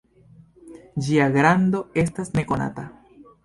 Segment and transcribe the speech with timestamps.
[1.09, 2.91] Ĝia grando estas nekonata.